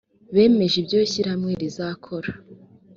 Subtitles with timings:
[0.35, 2.29] bemeje ibyo ishyirahamwe rizakora.